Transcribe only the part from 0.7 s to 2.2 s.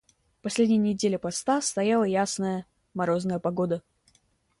недели поста стояла